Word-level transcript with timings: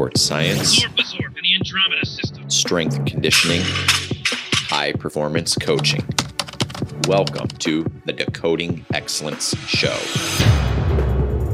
sports 0.00 0.22
science, 0.22 0.86
strength 2.48 3.04
conditioning, 3.04 3.60
high 4.70 4.92
performance 4.92 5.54
coaching. 5.56 6.02
Welcome 7.06 7.48
to 7.48 7.84
the 8.06 8.14
Decoding 8.14 8.86
Excellence 8.94 9.54
Show. 9.66 9.92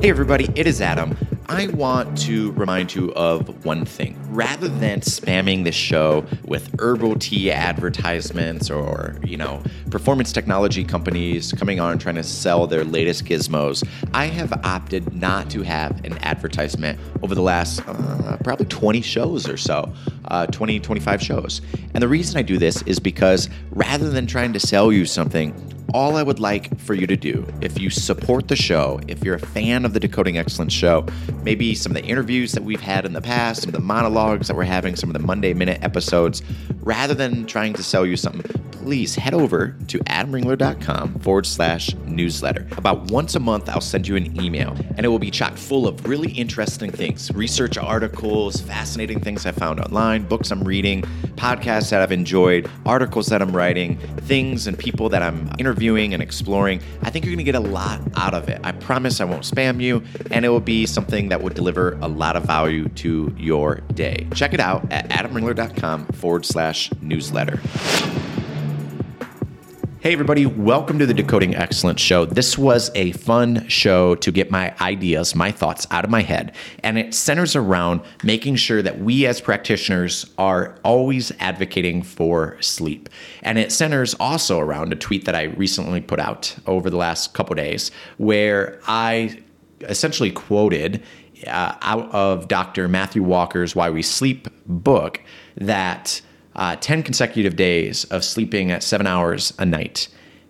Hey, 0.01 0.11
everybody, 0.11 0.49
it 0.55 0.69
is 0.69 0.81
Adam. 0.81 1.17
I 1.49 1.69
want 1.69 2.19
to 2.23 2.51
remind 2.53 2.93
you 2.93 3.13
of 3.13 3.65
one 3.65 3.85
thing. 3.85 4.19
Rather 4.35 4.67
than 4.67 5.01
spamming 5.01 5.63
this 5.63 5.77
show 5.77 6.27
with 6.45 6.75
herbal 6.81 7.21
tea 7.21 7.53
advertisements 7.53 8.69
or, 8.69 9.21
you 9.23 9.37
know, 9.37 9.63
performance 9.89 10.33
technology 10.33 10.83
companies 10.83 11.53
coming 11.53 11.79
on 11.79 11.99
trying 11.99 12.17
to 12.17 12.25
sell 12.25 12.67
their 12.67 12.83
latest 12.83 13.27
gizmos, 13.27 13.87
I 14.13 14.27
have 14.27 14.53
opted 14.65 15.15
not 15.15 15.49
to 15.51 15.63
have 15.63 16.05
an 16.05 16.19
advertisement 16.25 16.99
over 17.23 17.37
the 17.37 17.43
last 17.43 17.81
uh, 17.87 18.39
probably 18.43 18.67
20 18.67 19.01
shows 19.03 19.49
or 19.49 19.57
so, 19.57 19.95
uh, 20.25 20.47
20, 20.47 20.81
25 20.81 21.23
shows. 21.23 21.61
And 21.95 22.03
the 22.03 22.09
reason 22.09 22.39
I 22.39 22.43
do 22.43 22.59
this 22.59 22.83
is 22.83 22.99
because 22.99 23.49
rather 23.71 24.11
than 24.11 24.27
trying 24.27 24.53
to 24.53 24.61
sell 24.61 24.91
you 24.91 25.07
something, 25.07 25.55
all 25.95 26.17
I 26.17 26.23
would 26.23 26.41
like 26.41 26.79
for 26.81 26.95
you 26.95 27.07
to 27.07 27.17
do, 27.17 27.47
if 27.61 27.79
you 27.79 27.91
support 27.91 28.49
the 28.49 28.57
show, 28.57 29.01
if 29.09 29.25
you're 29.25 29.37
a 29.37 29.41
fan 29.41 29.85
of 29.85 29.93
the 29.93 30.01
Decoding 30.01 30.39
Excellence 30.39 30.73
show, 30.73 31.07
maybe 31.43 31.75
some 31.75 31.95
of 31.95 32.03
the 32.03 32.09
interviews 32.09 32.53
that 32.53 32.63
we've 32.63 32.81
had 32.81 33.05
in 33.05 33.13
the 33.13 33.23
past, 33.23 33.63
some 33.63 33.69
of 33.69 33.75
the 33.75 33.81
monologues 33.81 34.49
that 34.49 34.57
we're 34.57 34.65
having, 34.65 34.97
some 34.97 35.09
of 35.09 35.15
the 35.15 35.27
Monday 35.27 35.55
Minute 35.55 35.83
episodes, 35.83 36.43
rather 36.81 37.15
than 37.15 37.47
trying 37.47 37.73
to 37.75 37.83
sell 37.83 38.05
you 38.05 38.17
something, 38.17 38.43
please 38.73 39.15
head 39.17 39.35
over 39.35 39.75
to 39.89 39.99
adamringler.com 40.01 41.19
forward 41.21 41.45
slash 41.45 41.95
newsletter. 42.05 42.67
About 42.77 43.11
once 43.11 43.35
a 43.35 43.41
month, 43.41 43.69
I'll 43.69 43.81
send 43.81 44.07
you 44.07 44.17
an 44.17 44.41
email, 44.41 44.77
and 44.97 45.05
it 45.05 45.09
will 45.09 45.19
be 45.19 45.31
chock 45.31 45.57
full 45.57 45.89
of 45.89 46.07
really 46.07 46.31
interesting 46.33 46.91
things 46.91 47.33
research 47.33 47.79
articles, 47.79 48.61
fascinating 48.61 49.21
things 49.21 49.45
I 49.45 49.53
found 49.53 49.81
online, 49.81 50.25
books 50.25 50.51
I'm 50.51 50.63
reading, 50.63 51.03
podcasts 51.37 51.91
that 51.91 52.03
I've 52.03 52.13
enjoyed, 52.13 52.69
articles 52.85 53.27
that 53.27 53.43
I'm 53.43 53.55
writing, 53.55 53.99
things 53.99 54.67
and 54.67 54.79
people 54.79 55.09
that 55.11 55.23
I'm 55.23 55.51
interviewing 55.59 56.15
and 56.15 56.23
exploring. 56.23 56.81
I 57.03 57.11
think 57.11 57.25
you're 57.25 57.35
going 57.35 57.45
to 57.45 57.53
get 57.53 57.55
a 57.55 57.61
lot 57.61 58.01
out 58.17 58.35
of 58.35 58.49
it. 58.49 58.61
I 58.65 58.73
promise 58.73 59.21
I 59.21 59.25
won't 59.25 59.45
spam 59.45 59.81
you, 59.81 60.03
and 60.31 60.45
it 60.45 60.49
will 60.49 60.61
be 60.61 60.87
something 60.87 61.29
that 61.29 61.43
will 61.43 61.51
deliver 61.51 61.93
a 62.01 62.09
lot 62.09 62.37
of 62.37 62.45
value 62.45 62.89
to 62.89 63.35
your 63.39 63.77
day. 63.95 64.27
Check 64.35 64.55
it 64.55 64.61
out 64.61 64.91
at 64.93 65.09
adamringler.com 65.11 66.07
forward 66.07 66.45
slash 66.45 66.91
newsletter. 67.01 67.61
Hey, 70.07 70.13
everybody, 70.13 70.47
welcome 70.47 71.01
to 71.01 71.07
the 71.07 71.13
Decoding 71.13 71.57
Excellence 71.57 72.01
Show. 72.01 72.27
This 72.27 72.57
was 72.57 72.93
a 72.95 73.11
fun 73.11 73.67
show 73.67 74.15
to 74.15 74.31
get 74.31 74.53
my 74.53 74.73
ideas, 74.81 75.35
my 75.35 75.51
thoughts 75.51 75.85
out 75.91 76.05
of 76.05 76.11
my 76.11 76.23
head. 76.23 76.55
And 76.85 76.97
it 76.97 77.13
centers 77.13 77.57
around 77.57 78.03
making 78.23 78.55
sure 78.55 78.83
that 78.83 79.01
we 79.01 79.27
as 79.27 79.41
practitioners 79.41 80.33
are 80.39 80.79
always 80.85 81.33
advocating 81.41 82.05
for 82.05 82.57
sleep. 82.63 83.09
And 83.43 83.59
it 83.59 83.73
centers 83.73 84.15
also 84.21 84.61
around 84.61 84.93
a 84.93 84.97
tweet 84.97 85.25
that 85.25 85.35
I 85.35 85.43
recently 85.43 86.01
put 86.01 86.21
out 86.21 86.55
over 86.69 86.89
the 86.89 86.97
last 86.97 87.35
couple 87.35 87.57
days 87.57 87.91
where 88.17 88.81
I 88.87 89.43
essentially 89.81 90.31
quoted 90.31 91.03
uh, 91.49 91.75
out 91.83 92.15
of 92.15 92.47
Dr. 92.47 92.87
Matthew 92.87 93.25
Walker's 93.25 93.75
Why 93.75 93.91
We 93.91 94.03
Sleep 94.03 94.47
book 94.67 95.21
that 95.57 96.21
uh, 96.57 96.77
10 96.77 97.03
consecutive 97.03 97.57
days 97.57 98.05
of 98.07 98.25
sleeping 98.25 98.71
at 98.71 98.83
seven 98.83 99.07
hours 99.07 99.53
a 99.59 99.67
night 99.67 100.09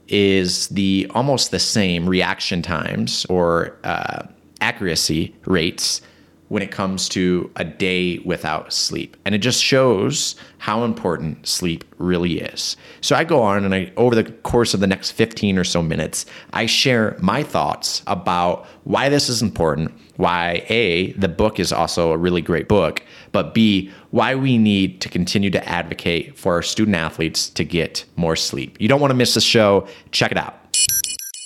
is 0.09 0.69
the 0.69 1.11
almost 1.15 1.51
the 1.51 1.59
same 1.59 2.09
reaction 2.09 2.63
times 2.63 3.27
or 3.27 3.77
uh, 3.85 4.27
accuracy 4.61 5.35
rates 5.47 6.01
when 6.49 6.63
it 6.63 6.71
comes 6.71 7.09
to 7.11 7.51
a 7.57 7.65
day 7.65 8.19
without 8.19 8.73
sleep. 8.73 9.17
And 9.25 9.35
it 9.35 9.39
just 9.39 9.63
shows 9.63 10.37
how 10.59 10.85
important 10.85 11.47
sleep 11.47 11.85
really 11.99 12.41
is. 12.41 12.77
So 13.01 13.17
I 13.17 13.25
go 13.25 13.43
on 13.43 13.65
and 13.65 13.75
I 13.75 13.93
over 13.97 14.15
the 14.15 14.25
course 14.25 14.75
of 14.75 14.81
the 14.81 14.87
next 14.87 15.13
15 15.13 15.59
or 15.59 15.65
so 15.65 15.83
minutes, 15.83 16.27
I 16.53 16.67
share 16.67 17.17
my 17.21 17.43
thoughts 17.43 18.03
about 18.07 18.67
why 18.85 19.09
this 19.09 19.29
is 19.29 19.43
important, 19.43 19.93
why 20.17 20.65
A, 20.69 21.13
the 21.13 21.29
book 21.29 21.59
is 21.59 21.73
also 21.73 22.13
a 22.13 22.17
really 22.17 22.43
great 22.43 22.69
book, 22.69 23.03
but 23.33 23.53
B, 23.53 23.91
why 24.11 24.35
we 24.35 24.57
need 24.57 25.01
to 25.01 25.09
continue 25.09 25.51
to 25.51 25.69
advocate 25.69 26.39
for 26.39 26.55
our 26.55 26.63
student 26.63 26.97
athletes 26.97 27.51
to 27.51 27.65
get 27.65 28.05
more 28.17 28.37
sleep. 28.37 28.77
You 28.81 28.89
don't 28.89 29.01
want 29.01 29.11
to 29.11 29.17
miss 29.17 29.35
the 29.35 29.41
show. 29.41 29.87
Check 30.13 30.31
it 30.31 30.39
out. 30.39 30.66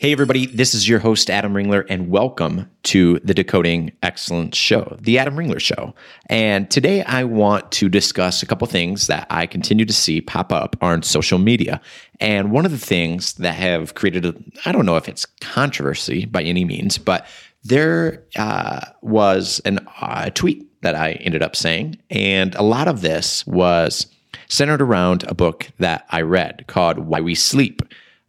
Hey, 0.00 0.12
everybody, 0.12 0.46
this 0.46 0.72
is 0.72 0.88
your 0.88 0.98
host, 0.98 1.28
Adam 1.28 1.52
Ringler, 1.52 1.84
and 1.90 2.08
welcome 2.08 2.70
to 2.84 3.18
the 3.18 3.34
Decoding 3.34 3.92
Excellence 4.02 4.56
Show, 4.56 4.96
the 4.98 5.18
Adam 5.18 5.36
Ringler 5.36 5.60
Show. 5.60 5.94
And 6.24 6.70
today 6.70 7.02
I 7.02 7.24
want 7.24 7.70
to 7.72 7.90
discuss 7.90 8.42
a 8.42 8.46
couple 8.46 8.66
things 8.66 9.08
that 9.08 9.26
I 9.28 9.44
continue 9.44 9.84
to 9.84 9.92
see 9.92 10.22
pop 10.22 10.54
up 10.54 10.74
on 10.80 11.02
social 11.02 11.38
media. 11.38 11.82
And 12.18 12.50
one 12.50 12.64
of 12.64 12.70
the 12.70 12.78
things 12.78 13.34
that 13.34 13.52
have 13.56 13.92
created, 13.94 14.24
a, 14.24 14.34
I 14.64 14.72
don't 14.72 14.86
know 14.86 14.96
if 14.96 15.06
it's 15.06 15.26
controversy 15.42 16.24
by 16.24 16.44
any 16.44 16.64
means, 16.64 16.96
but 16.96 17.26
there 17.62 18.24
uh, 18.38 18.80
was 19.02 19.60
an 19.66 19.86
uh, 20.00 20.30
tweet 20.30 20.80
that 20.80 20.94
I 20.94 21.12
ended 21.12 21.42
up 21.42 21.54
saying. 21.54 21.98
And 22.08 22.54
a 22.54 22.62
lot 22.62 22.88
of 22.88 23.02
this 23.02 23.46
was 23.46 24.06
centered 24.48 24.80
around 24.80 25.24
a 25.24 25.34
book 25.34 25.68
that 25.78 26.06
I 26.08 26.22
read 26.22 26.64
called 26.68 27.00
Why 27.00 27.20
We 27.20 27.34
Sleep. 27.34 27.82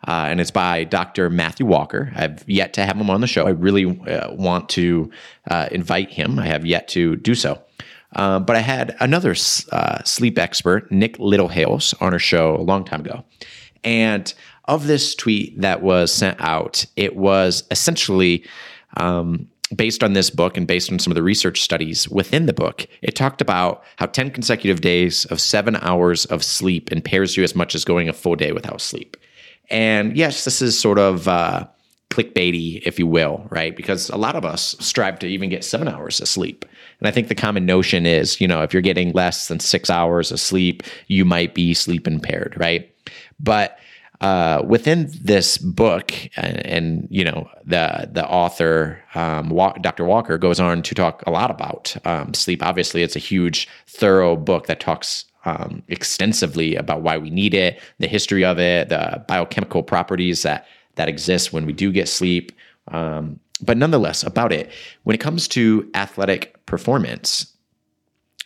Uh, 0.07 0.27
and 0.29 0.41
it's 0.41 0.51
by 0.51 0.83
Dr. 0.83 1.29
Matthew 1.29 1.65
Walker. 1.65 2.11
I've 2.15 2.47
yet 2.47 2.73
to 2.73 2.85
have 2.85 2.97
him 2.97 3.09
on 3.09 3.21
the 3.21 3.27
show. 3.27 3.45
I 3.45 3.51
really 3.51 3.85
uh, 3.85 4.33
want 4.33 4.69
to 4.69 5.11
uh, 5.49 5.69
invite 5.71 6.09
him. 6.09 6.39
I 6.39 6.47
have 6.47 6.65
yet 6.65 6.87
to 6.89 7.15
do 7.17 7.35
so. 7.35 7.61
Uh, 8.15 8.39
but 8.39 8.55
I 8.55 8.59
had 8.59 8.95
another 8.99 9.35
uh, 9.71 10.03
sleep 10.03 10.37
expert, 10.37 10.91
Nick 10.91 11.17
Littlehales, 11.17 11.93
on 12.01 12.13
our 12.13 12.19
show 12.19 12.55
a 12.55 12.61
long 12.61 12.83
time 12.83 13.01
ago. 13.01 13.23
And 13.83 14.33
of 14.65 14.87
this 14.87 15.15
tweet 15.15 15.59
that 15.61 15.81
was 15.81 16.13
sent 16.13 16.39
out, 16.41 16.85
it 16.95 17.15
was 17.15 17.63
essentially 17.71 18.45
um, 18.97 19.47
based 19.75 20.03
on 20.03 20.13
this 20.13 20.29
book 20.29 20.57
and 20.57 20.67
based 20.67 20.91
on 20.91 20.99
some 20.99 21.11
of 21.11 21.15
the 21.15 21.23
research 21.23 21.61
studies 21.61 22.09
within 22.09 22.45
the 22.45 22.53
book, 22.53 22.85
it 23.01 23.15
talked 23.15 23.41
about 23.41 23.83
how 23.97 24.05
10 24.05 24.31
consecutive 24.31 24.81
days 24.81 25.25
of 25.25 25.39
seven 25.39 25.77
hours 25.77 26.25
of 26.25 26.43
sleep 26.43 26.91
impairs 26.91 27.37
you 27.37 27.43
as 27.43 27.55
much 27.55 27.75
as 27.75 27.85
going 27.85 28.09
a 28.09 28.13
full 28.13 28.35
day 28.35 28.51
without 28.51 28.81
sleep. 28.81 29.17
And 29.71 30.15
yes, 30.15 30.43
this 30.43 30.61
is 30.61 30.77
sort 30.77 30.99
of 30.99 31.27
uh, 31.27 31.65
clickbaity, 32.09 32.81
if 32.85 32.99
you 32.99 33.07
will, 33.07 33.47
right? 33.49 33.75
Because 33.75 34.09
a 34.09 34.17
lot 34.17 34.35
of 34.35 34.45
us 34.45 34.75
strive 34.79 35.17
to 35.19 35.27
even 35.27 35.49
get 35.49 35.63
seven 35.63 35.87
hours 35.87 36.19
of 36.19 36.27
sleep. 36.27 36.65
And 36.99 37.07
I 37.07 37.11
think 37.11 37.29
the 37.29 37.35
common 37.35 37.65
notion 37.65 38.05
is, 38.05 38.39
you 38.39 38.47
know, 38.47 38.61
if 38.61 38.73
you're 38.73 38.81
getting 38.81 39.13
less 39.13 39.47
than 39.47 39.59
six 39.59 39.89
hours 39.89 40.31
of 40.31 40.39
sleep, 40.39 40.83
you 41.07 41.25
might 41.25 41.55
be 41.55 41.73
sleep 41.73 42.07
impaired, 42.07 42.53
right? 42.57 42.93
But 43.39 43.79
uh, 44.19 44.61
within 44.67 45.09
this 45.19 45.57
book, 45.57 46.13
and, 46.35 46.63
and, 46.63 47.07
you 47.09 47.23
know 47.23 47.49
the 47.65 48.07
the 48.11 48.23
author 48.27 49.01
um, 49.15 49.49
Dr. 49.81 50.05
Walker 50.05 50.37
goes 50.37 50.59
on 50.59 50.83
to 50.83 50.93
talk 50.93 51.23
a 51.25 51.31
lot 51.31 51.49
about 51.49 51.95
um, 52.05 52.35
sleep. 52.35 52.63
Obviously, 52.63 53.01
it's 53.01 53.15
a 53.15 53.19
huge, 53.19 53.67
thorough 53.87 54.35
book 54.35 54.67
that 54.67 54.79
talks 54.79 55.25
um, 55.45 55.83
extensively 55.87 56.75
about 56.75 57.01
why 57.01 57.17
we 57.17 57.29
need 57.29 57.53
it, 57.53 57.81
the 57.99 58.07
history 58.07 58.45
of 58.45 58.59
it, 58.59 58.89
the 58.89 59.23
biochemical 59.27 59.83
properties 59.83 60.43
that 60.43 60.67
that 60.95 61.07
exist 61.07 61.53
when 61.53 61.65
we 61.65 61.73
do 61.73 61.91
get 61.91 62.07
sleep. 62.07 62.51
Um, 62.89 63.39
but 63.61 63.77
nonetheless, 63.77 64.23
about 64.23 64.51
it, 64.51 64.69
when 65.03 65.13
it 65.13 65.19
comes 65.19 65.47
to 65.49 65.89
athletic 65.93 66.65
performance, 66.65 67.53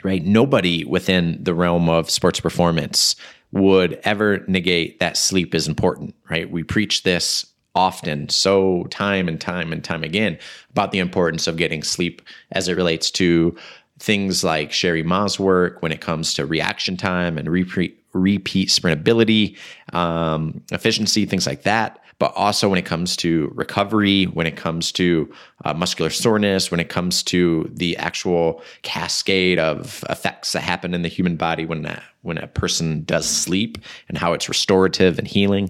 right? 0.04 0.24
Nobody 0.24 0.86
within 0.86 1.44
the 1.44 1.54
realm 1.54 1.90
of 1.90 2.10
sports 2.10 2.40
performance 2.40 3.16
would 3.52 4.00
ever 4.04 4.44
negate 4.48 5.00
that 5.00 5.18
sleep 5.18 5.56
is 5.56 5.68
important, 5.68 6.14
right? 6.30 6.50
We 6.50 6.64
preach 6.64 7.04
this 7.04 7.46
often, 7.74 8.30
so 8.30 8.86
time 8.86 9.28
and 9.28 9.40
time 9.40 9.72
and 9.72 9.84
time 9.84 10.04
again 10.04 10.38
about 10.72 10.92
the 10.92 11.00
importance 11.00 11.48
of 11.48 11.58
getting 11.58 11.84
sleep 11.84 12.22
as 12.52 12.68
it 12.68 12.78
relates 12.78 13.10
to 13.12 13.56
things 14.00 14.44
like 14.44 14.72
Cheri 14.72 15.04
Mah's 15.04 15.40
work 15.40 15.82
when 15.82 15.92
it 15.92 16.02
comes 16.02 16.34
to 16.34 16.46
reaction 16.46 16.98
time 16.98 17.38
and 17.38 17.50
repeat, 17.50 18.04
repeat 18.14 18.70
sprintability, 18.70 19.58
um, 19.94 20.62
efficiency, 20.72 21.26
things 21.26 21.48
like 21.48 21.64
that. 21.64 22.00
But 22.18 22.32
also 22.36 22.70
when 22.70 22.80
it 22.80 22.86
comes 22.86 23.18
to 23.18 23.52
recovery, 23.56 24.24
when 24.26 24.48
it 24.48 24.56
comes 24.56 24.94
to 24.94 25.32
uh, 25.66 25.74
muscular 25.74 26.10
soreness, 26.10 26.72
when 26.72 26.80
it 26.80 26.88
comes 26.88 27.22
to 27.24 27.70
the 27.74 27.98
actual 27.98 28.64
cascade 28.84 29.60
of 29.60 30.04
effects 30.10 30.54
that 30.54 30.62
happen 30.62 30.94
in 30.94 31.02
the 31.02 31.10
human 31.10 31.36
body 31.36 31.66
when 31.66 31.86
a, 31.86 32.02
when 32.22 32.38
a 32.38 32.48
person 32.48 33.04
does 33.04 33.28
sleep 33.30 33.78
and 34.08 34.18
how 34.18 34.32
it's 34.32 34.48
restorative 34.48 35.20
and 35.20 35.28
healing. 35.28 35.70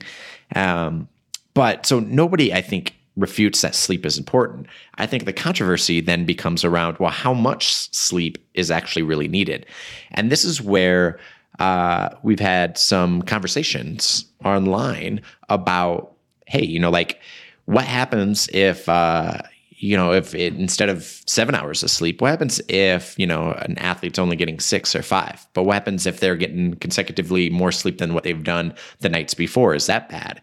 Um, 0.55 1.07
but 1.55 1.87
so 1.87 1.99
nobody, 1.99 2.53
I 2.53 2.61
think, 2.61 2.93
refutes 3.15 3.61
that 3.61 3.75
sleep 3.75 4.05
is 4.05 4.17
important. 4.17 4.67
I 4.95 5.05
think 5.05 5.25
the 5.25 5.33
controversy 5.33 6.01
then 6.01 6.25
becomes 6.25 6.65
around 6.65 6.97
well, 6.97 7.11
how 7.11 7.33
much 7.33 7.73
sleep 7.93 8.37
is 8.53 8.71
actually 8.71 9.03
really 9.03 9.27
needed? 9.27 9.65
And 10.11 10.31
this 10.31 10.43
is 10.43 10.61
where 10.61 11.19
uh, 11.59 12.09
we've 12.23 12.39
had 12.39 12.77
some 12.77 13.21
conversations 13.21 14.25
online 14.43 15.21
about 15.49 16.11
hey, 16.47 16.63
you 16.63 16.79
know, 16.79 16.91
like 16.91 17.19
what 17.65 17.85
happens 17.85 18.47
if, 18.53 18.87
uh, 18.87 19.39
you 19.71 19.97
know, 19.97 20.13
if 20.13 20.33
it 20.33 20.53
instead 20.53 20.89
of 20.89 21.03
seven 21.25 21.53
hours 21.53 21.83
of 21.83 21.91
sleep, 21.91 22.21
what 22.21 22.29
happens 22.29 22.61
if, 22.69 23.17
you 23.19 23.27
know, 23.27 23.51
an 23.53 23.77
athlete's 23.79 24.19
only 24.19 24.35
getting 24.35 24.59
six 24.59 24.95
or 24.95 25.01
five? 25.01 25.45
But 25.53 25.63
what 25.63 25.73
happens 25.73 26.05
if 26.05 26.19
they're 26.19 26.35
getting 26.35 26.75
consecutively 26.75 27.49
more 27.49 27.71
sleep 27.71 27.97
than 27.97 28.13
what 28.13 28.23
they've 28.23 28.43
done 28.43 28.73
the 28.99 29.09
nights 29.09 29.33
before? 29.33 29.75
Is 29.75 29.87
that 29.87 30.07
bad? 30.09 30.41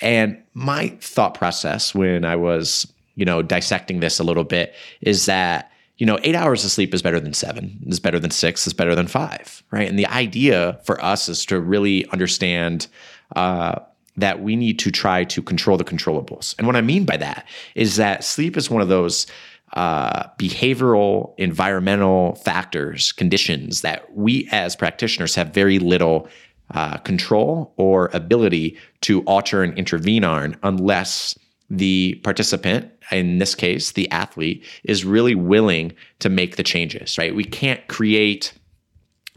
And 0.00 0.42
my 0.54 0.88
thought 1.00 1.34
process 1.34 1.94
when 1.94 2.24
I 2.24 2.36
was, 2.36 2.92
you 3.14 3.24
know, 3.24 3.42
dissecting 3.42 4.00
this 4.00 4.18
a 4.18 4.24
little 4.24 4.44
bit 4.44 4.74
is 5.00 5.26
that, 5.26 5.70
you 5.98 6.06
know, 6.06 6.18
eight 6.22 6.34
hours 6.34 6.64
of 6.64 6.70
sleep 6.70 6.94
is 6.94 7.02
better 7.02 7.20
than 7.20 7.34
seven, 7.34 7.78
is 7.86 8.00
better 8.00 8.18
than 8.18 8.30
six, 8.30 8.66
is 8.66 8.72
better 8.72 8.94
than 8.94 9.06
five, 9.06 9.62
right? 9.70 9.88
And 9.88 9.98
the 9.98 10.06
idea 10.06 10.80
for 10.84 11.02
us 11.04 11.28
is 11.28 11.44
to 11.46 11.60
really 11.60 12.06
understand, 12.08 12.88
uh, 13.36 13.78
that 14.16 14.42
we 14.42 14.56
need 14.56 14.78
to 14.78 14.90
try 14.90 15.24
to 15.24 15.42
control 15.42 15.78
the 15.78 15.84
controllables. 15.84 16.54
And 16.58 16.66
what 16.66 16.76
I 16.76 16.82
mean 16.82 17.04
by 17.04 17.16
that 17.16 17.46
is 17.74 17.96
that 17.96 18.24
sleep 18.24 18.56
is 18.56 18.68
one 18.68 18.82
of 18.82 18.88
those 18.88 19.26
uh, 19.74 20.28
behavioral, 20.38 21.32
environmental 21.38 22.34
factors, 22.36 23.12
conditions 23.12 23.80
that 23.80 24.14
we 24.14 24.48
as 24.52 24.76
practitioners 24.76 25.34
have 25.34 25.54
very 25.54 25.78
little 25.78 26.28
uh, 26.74 26.98
control 26.98 27.72
or 27.76 28.10
ability 28.12 28.76
to 29.02 29.22
alter 29.22 29.62
and 29.62 29.76
intervene 29.78 30.24
on 30.24 30.56
unless 30.62 31.38
the 31.70 32.20
participant, 32.22 32.90
in 33.10 33.38
this 33.38 33.54
case, 33.54 33.92
the 33.92 34.10
athlete, 34.10 34.64
is 34.84 35.04
really 35.04 35.34
willing 35.34 35.92
to 36.18 36.28
make 36.28 36.56
the 36.56 36.62
changes, 36.62 37.16
right? 37.16 37.34
We 37.34 37.44
can't 37.44 37.86
create 37.88 38.52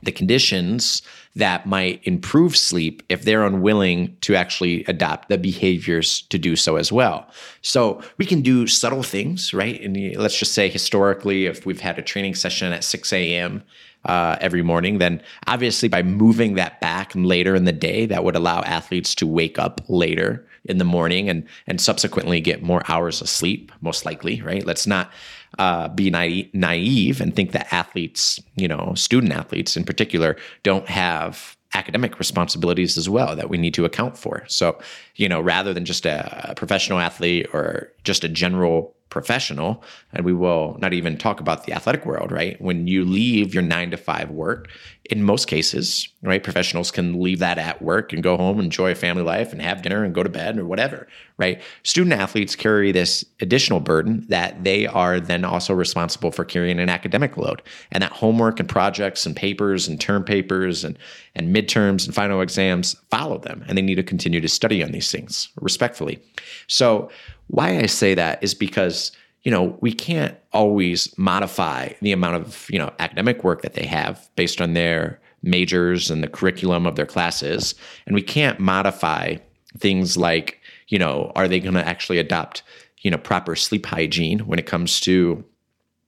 the 0.03 0.11
conditions 0.11 1.01
that 1.35 1.65
might 1.65 2.01
improve 2.03 2.55
sleep 2.55 3.03
if 3.09 3.23
they're 3.23 3.45
unwilling 3.45 4.15
to 4.21 4.35
actually 4.35 4.83
adopt 4.85 5.29
the 5.29 5.37
behaviors 5.37 6.21
to 6.23 6.37
do 6.37 6.55
so 6.55 6.75
as 6.77 6.91
well. 6.91 7.27
So 7.61 8.01
we 8.17 8.25
can 8.25 8.41
do 8.41 8.67
subtle 8.67 9.03
things, 9.03 9.53
right? 9.53 9.79
And 9.81 10.15
let's 10.17 10.37
just 10.37 10.53
say 10.53 10.69
historically, 10.69 11.45
if 11.45 11.65
we've 11.65 11.81
had 11.81 11.99
a 11.99 12.01
training 12.01 12.35
session 12.35 12.71
at 12.71 12.83
6 12.83 13.13
a.m. 13.13 13.63
Uh, 14.05 14.37
every 14.39 14.61
morning, 14.61 14.99
then 14.99 15.21
obviously 15.47 15.89
by 15.89 16.03
moving 16.03 16.53
that 16.53 16.79
back 16.79 17.11
later 17.15 17.55
in 17.55 17.65
the 17.65 17.71
day, 17.71 18.05
that 18.05 18.23
would 18.23 18.35
allow 18.35 18.61
athletes 18.61 19.15
to 19.15 19.25
wake 19.25 19.57
up 19.57 19.81
later 19.87 20.45
in 20.65 20.77
the 20.77 20.83
morning 20.83 21.29
and 21.29 21.43
and 21.67 21.79
subsequently 21.79 22.39
get 22.39 22.61
more 22.61 22.83
hours 22.87 23.21
of 23.21 23.29
sleep, 23.29 23.71
most 23.81 24.05
likely, 24.05 24.41
right? 24.41 24.65
Let's 24.65 24.85
not 24.85 25.11
uh, 25.59 25.87
be 25.89 26.09
naive, 26.09 27.21
and 27.21 27.35
think 27.35 27.51
that 27.51 27.71
athletes, 27.73 28.39
you 28.55 28.67
know, 28.67 28.93
student 28.95 29.33
athletes 29.33 29.77
in 29.77 29.83
particular, 29.83 30.35
don't 30.63 30.87
have 30.87 31.55
academic 31.73 32.17
responsibilities 32.19 32.97
as 32.97 33.09
well 33.09 33.35
that 33.35 33.49
we 33.49 33.57
need 33.57 33.73
to 33.73 33.85
account 33.85 34.17
for. 34.17 34.43
So, 34.47 34.79
you 35.15 35.27
know, 35.27 35.41
rather 35.41 35.73
than 35.73 35.83
just 35.83 36.05
a 36.05 36.53
professional 36.55 36.99
athlete 36.99 37.47
or 37.53 37.91
just 38.03 38.23
a 38.23 38.29
general 38.29 38.94
professional, 39.09 39.83
and 40.13 40.25
we 40.25 40.33
will 40.33 40.77
not 40.81 40.93
even 40.93 41.17
talk 41.17 41.39
about 41.39 41.65
the 41.65 41.73
athletic 41.73 42.05
world, 42.05 42.31
right? 42.31 42.59
When 42.59 42.87
you 42.87 43.05
leave 43.05 43.53
your 43.53 43.63
nine 43.63 43.91
to 43.91 43.97
five 43.97 44.29
work, 44.29 44.67
in 45.09 45.23
most 45.23 45.47
cases, 45.47 46.09
right, 46.23 46.43
professionals 46.43 46.89
can 46.89 47.21
leave 47.21 47.39
that 47.39 47.59
at 47.59 47.81
work 47.81 48.11
and 48.11 48.23
go 48.23 48.35
home, 48.35 48.59
enjoy 48.59 48.91
a 48.91 48.95
family 48.95 49.21
life, 49.21 49.51
and 49.51 49.61
have 49.61 49.83
dinner 49.83 50.03
and 50.03 50.15
go 50.15 50.23
to 50.23 50.29
bed 50.29 50.57
or 50.57 50.65
whatever, 50.65 51.07
right? 51.37 51.61
Student 51.83 52.19
athletes 52.19 52.55
carry 52.55 52.91
this 52.91 53.23
additional 53.39 53.79
burden 53.79 54.25
that 54.29 54.63
they 54.63 54.87
are 54.87 55.19
then 55.19 55.45
also 55.45 55.73
responsible 55.73 56.31
for 56.31 56.43
carrying 56.43 56.79
an 56.79 56.89
academic 56.89 57.37
load, 57.37 57.61
and 57.91 58.01
that 58.01 58.11
homework 58.11 58.59
and 58.59 58.67
projects 58.67 59.25
and 59.25 59.35
papers 59.35 59.87
and 59.87 60.01
term 60.01 60.23
papers 60.23 60.83
and 60.83 60.97
and 61.35 61.53
midterms 61.53 62.05
and 62.05 62.15
final 62.15 62.41
exams 62.41 62.95
follow 63.11 63.37
them, 63.37 63.63
and 63.67 63.77
they 63.77 63.81
need 63.81 63.95
to 63.95 64.03
continue 64.03 64.41
to 64.41 64.47
study 64.47 64.81
on 64.81 64.91
these 64.91 65.11
things 65.11 65.49
respectfully. 65.59 66.19
So 66.67 67.11
why 67.47 67.77
I 67.77 67.85
say 67.85 68.13
that 68.15 68.43
is 68.43 68.53
because 68.53 69.11
you 69.43 69.51
know 69.51 69.77
we 69.81 69.93
can't 69.93 70.37
always 70.53 71.15
modify 71.17 71.89
the 72.01 72.11
amount 72.11 72.35
of 72.35 72.67
you 72.69 72.79
know 72.79 72.93
academic 72.99 73.43
work 73.43 73.61
that 73.61 73.73
they 73.73 73.85
have 73.85 74.29
based 74.35 74.61
on 74.61 74.73
their 74.73 75.19
majors 75.43 76.09
and 76.09 76.23
the 76.23 76.27
curriculum 76.27 76.85
of 76.85 76.95
their 76.95 77.05
classes, 77.05 77.75
and 78.05 78.15
we 78.15 78.21
can't 78.21 78.59
modify 78.59 79.35
things 79.77 80.17
like 80.17 80.59
you 80.87 80.99
know 80.99 81.31
are 81.35 81.47
they 81.47 81.59
going 81.59 81.75
to 81.75 81.87
actually 81.87 82.17
adopt 82.17 82.63
you 83.01 83.11
know 83.11 83.17
proper 83.17 83.55
sleep 83.55 83.85
hygiene 83.85 84.39
when 84.39 84.59
it 84.59 84.65
comes 84.65 84.99
to 84.99 85.43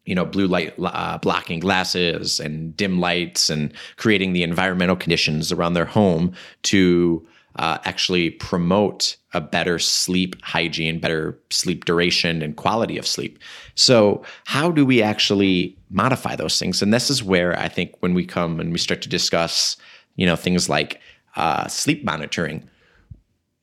you 0.05 0.15
know 0.15 0.25
blue 0.25 0.47
light 0.47 0.73
uh, 0.79 1.17
blocking 1.19 1.59
glasses 1.59 2.39
and 2.39 2.75
dim 2.75 2.99
lights 2.99 3.49
and 3.49 3.71
creating 3.97 4.33
the 4.33 4.41
environmental 4.41 4.95
conditions 4.95 5.51
around 5.51 5.73
their 5.73 5.85
home 5.85 6.33
to 6.63 7.25
uh, 7.57 7.77
actually 7.85 8.29
promote 8.29 9.17
a 9.33 9.41
better 9.41 9.79
sleep 9.79 10.35
hygiene, 10.43 10.99
better 10.99 11.37
sleep 11.49 11.85
duration, 11.85 12.41
and 12.41 12.55
quality 12.55 12.97
of 12.97 13.05
sleep. 13.07 13.39
So, 13.75 14.23
how 14.45 14.71
do 14.71 14.85
we 14.85 15.01
actually 15.01 15.77
modify 15.89 16.35
those 16.35 16.59
things? 16.59 16.81
And 16.81 16.93
this 16.93 17.09
is 17.09 17.23
where 17.23 17.57
I 17.59 17.67
think 17.67 17.95
when 17.99 18.13
we 18.13 18.25
come 18.25 18.59
and 18.59 18.71
we 18.71 18.77
start 18.77 19.01
to 19.03 19.09
discuss, 19.09 19.77
you 20.15 20.25
know, 20.25 20.35
things 20.35 20.69
like 20.69 21.01
uh, 21.35 21.67
sleep 21.67 22.03
monitoring, 22.03 22.67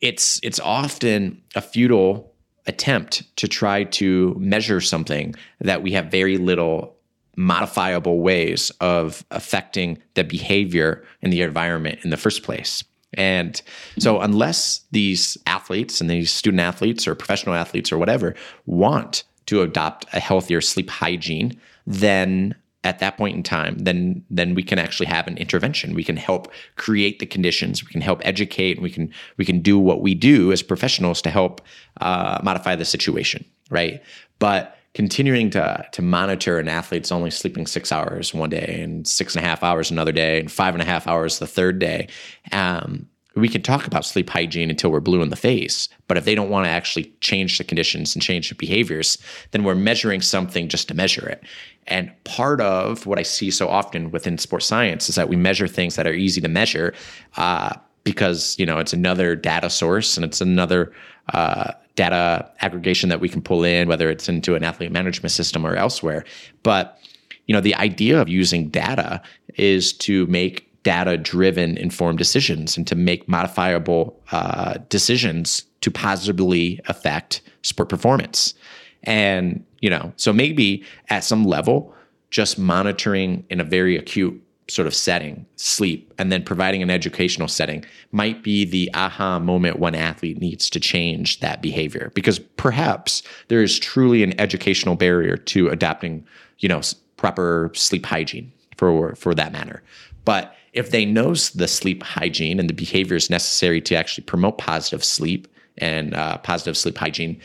it's 0.00 0.40
it's 0.42 0.60
often 0.60 1.42
a 1.54 1.60
futile 1.60 2.32
attempt 2.66 3.22
to 3.36 3.46
try 3.46 3.84
to 3.84 4.34
measure 4.38 4.80
something 4.80 5.34
that 5.60 5.82
we 5.82 5.92
have 5.92 6.10
very 6.10 6.38
little 6.38 6.94
modifiable 7.36 8.20
ways 8.20 8.70
of 8.80 9.24
affecting 9.30 9.98
the 10.14 10.24
behavior 10.24 11.04
in 11.20 11.30
the 11.30 11.42
environment 11.42 11.98
in 12.04 12.10
the 12.10 12.16
first 12.16 12.42
place. 12.42 12.84
And 13.16 13.60
so, 13.98 14.20
unless 14.20 14.80
these 14.90 15.38
athletes 15.46 16.00
and 16.00 16.10
these 16.10 16.30
student 16.30 16.60
athletes 16.60 17.06
or 17.06 17.14
professional 17.14 17.54
athletes 17.54 17.92
or 17.92 17.98
whatever 17.98 18.34
want 18.66 19.24
to 19.46 19.62
adopt 19.62 20.06
a 20.12 20.20
healthier 20.20 20.60
sleep 20.60 20.90
hygiene, 20.90 21.60
then 21.86 22.54
at 22.84 22.98
that 22.98 23.16
point 23.16 23.34
in 23.34 23.42
time, 23.42 23.78
then 23.78 24.22
then 24.30 24.54
we 24.54 24.62
can 24.62 24.78
actually 24.78 25.06
have 25.06 25.26
an 25.26 25.38
intervention. 25.38 25.94
We 25.94 26.04
can 26.04 26.18
help 26.18 26.52
create 26.76 27.18
the 27.18 27.26
conditions. 27.26 27.82
We 27.82 27.90
can 27.90 28.02
help 28.02 28.20
educate. 28.24 28.80
We 28.80 28.90
can 28.90 29.10
we 29.38 29.44
can 29.44 29.60
do 29.60 29.78
what 29.78 30.02
we 30.02 30.14
do 30.14 30.52
as 30.52 30.62
professionals 30.62 31.22
to 31.22 31.30
help 31.30 31.62
uh, 32.00 32.38
modify 32.42 32.76
the 32.76 32.84
situation, 32.84 33.44
right? 33.70 34.02
But 34.38 34.76
continuing 34.94 35.50
to 35.50 35.86
to 35.92 36.02
monitor 36.02 36.58
an 36.58 36.68
athlete's 36.68 37.12
only 37.12 37.30
sleeping 37.30 37.66
six 37.66 37.92
hours 37.92 38.32
one 38.32 38.50
day 38.50 38.80
and 38.82 39.06
six 39.06 39.34
and 39.34 39.44
a 39.44 39.48
half 39.48 39.62
hours 39.62 39.90
another 39.90 40.12
day 40.12 40.40
and 40.40 40.50
five 40.50 40.74
and 40.74 40.82
a 40.82 40.86
half 40.86 41.06
hours 41.06 41.38
the 41.38 41.46
third 41.46 41.78
day. 41.78 42.08
Um, 42.52 43.08
we 43.36 43.48
can 43.48 43.62
talk 43.62 43.84
about 43.88 44.04
sleep 44.04 44.30
hygiene 44.30 44.70
until 44.70 44.92
we're 44.92 45.00
blue 45.00 45.20
in 45.20 45.28
the 45.28 45.36
face, 45.36 45.88
but 46.06 46.16
if 46.16 46.24
they 46.24 46.36
don't 46.36 46.50
want 46.50 46.66
to 46.66 46.70
actually 46.70 47.12
change 47.20 47.58
the 47.58 47.64
conditions 47.64 48.14
and 48.14 48.22
change 48.22 48.48
the 48.48 48.54
behaviors, 48.54 49.18
then 49.50 49.64
we're 49.64 49.74
measuring 49.74 50.20
something 50.20 50.68
just 50.68 50.86
to 50.86 50.94
measure 50.94 51.28
it. 51.28 51.42
And 51.88 52.12
part 52.22 52.60
of 52.60 53.06
what 53.06 53.18
I 53.18 53.22
see 53.22 53.50
so 53.50 53.68
often 53.68 54.12
within 54.12 54.38
sports 54.38 54.66
science 54.66 55.08
is 55.08 55.16
that 55.16 55.28
we 55.28 55.34
measure 55.34 55.66
things 55.66 55.96
that 55.96 56.06
are 56.06 56.12
easy 56.12 56.40
to 56.42 56.48
measure 56.48 56.94
uh, 57.36 57.74
because 58.04 58.56
you 58.58 58.66
know 58.66 58.78
it's 58.78 58.92
another 58.92 59.34
data 59.34 59.68
source 59.68 60.16
and 60.16 60.24
it's 60.24 60.40
another 60.40 60.92
uh, 61.32 61.72
data 61.96 62.50
aggregation 62.60 63.08
that 63.08 63.20
we 63.20 63.28
can 63.28 63.40
pull 63.40 63.64
in, 63.64 63.88
whether 63.88 64.10
it's 64.10 64.28
into 64.28 64.54
an 64.54 64.64
athlete 64.64 64.92
management 64.92 65.32
system 65.32 65.66
or 65.66 65.76
elsewhere. 65.76 66.24
But 66.62 66.98
you 67.46 67.54
know, 67.54 67.60
the 67.60 67.74
idea 67.74 68.20
of 68.20 68.28
using 68.28 68.68
data 68.68 69.20
is 69.56 69.92
to 69.92 70.26
make 70.26 70.70
data 70.82 71.16
driven 71.16 71.76
informed 71.76 72.18
decisions 72.18 72.76
and 72.76 72.86
to 72.86 72.94
make 72.94 73.28
modifiable 73.28 74.18
uh, 74.32 74.78
decisions 74.88 75.64
to 75.80 75.90
positively 75.90 76.80
affect 76.86 77.42
sport 77.62 77.88
performance. 77.88 78.54
And, 79.02 79.64
you 79.80 79.90
know, 79.90 80.12
so 80.16 80.32
maybe 80.32 80.84
at 81.10 81.24
some 81.24 81.44
level, 81.44 81.94
just 82.30 82.58
monitoring 82.58 83.44
in 83.50 83.60
a 83.60 83.64
very 83.64 83.96
acute 83.96 84.40
sort 84.68 84.86
of 84.86 84.94
setting, 84.94 85.44
sleep, 85.56 86.12
and 86.18 86.32
then 86.32 86.42
providing 86.42 86.82
an 86.82 86.90
educational 86.90 87.48
setting 87.48 87.84
might 88.12 88.42
be 88.42 88.64
the 88.64 88.90
aha 88.94 89.38
moment 89.38 89.78
one 89.78 89.94
athlete 89.94 90.40
needs 90.40 90.70
to 90.70 90.80
change 90.80 91.40
that 91.40 91.60
behavior 91.60 92.10
because 92.14 92.38
perhaps 92.38 93.22
there 93.48 93.62
is 93.62 93.78
truly 93.78 94.22
an 94.22 94.38
educational 94.40 94.96
barrier 94.96 95.36
to 95.36 95.68
adapting, 95.68 96.24
you 96.60 96.68
know, 96.68 96.80
proper 97.16 97.70
sleep 97.74 98.06
hygiene 98.06 98.50
for 98.76 99.14
for 99.14 99.34
that 99.34 99.52
matter. 99.52 99.82
But 100.24 100.54
if 100.72 100.90
they 100.90 101.04
know 101.04 101.34
the 101.34 101.68
sleep 101.68 102.02
hygiene 102.02 102.58
and 102.58 102.68
the 102.68 102.74
behaviors 102.74 103.30
necessary 103.30 103.80
to 103.82 103.94
actually 103.94 104.24
promote 104.24 104.58
positive 104.58 105.04
sleep 105.04 105.46
and 105.78 106.14
uh, 106.14 106.38
positive 106.38 106.76
sleep 106.76 106.96
hygiene, 106.96 107.40